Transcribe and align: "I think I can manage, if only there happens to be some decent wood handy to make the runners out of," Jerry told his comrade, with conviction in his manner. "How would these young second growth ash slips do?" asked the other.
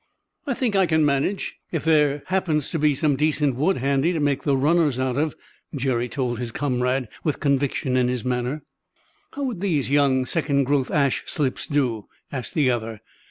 "I 0.47 0.55
think 0.55 0.75
I 0.75 0.87
can 0.87 1.05
manage, 1.05 1.57
if 1.71 1.85
only 1.87 1.95
there 1.99 2.23
happens 2.25 2.71
to 2.71 2.79
be 2.79 2.95
some 2.95 3.15
decent 3.15 3.53
wood 3.55 3.77
handy 3.77 4.13
to 4.13 4.19
make 4.19 4.41
the 4.41 4.57
runners 4.57 4.97
out 4.97 5.15
of," 5.15 5.35
Jerry 5.75 6.09
told 6.09 6.39
his 6.39 6.51
comrade, 6.51 7.07
with 7.23 7.39
conviction 7.39 7.95
in 7.95 8.07
his 8.07 8.25
manner. 8.25 8.63
"How 9.33 9.43
would 9.43 9.61
these 9.61 9.91
young 9.91 10.25
second 10.25 10.63
growth 10.63 10.89
ash 10.89 11.25
slips 11.27 11.67
do?" 11.67 12.07
asked 12.31 12.55
the 12.55 12.71
other. 12.71 13.01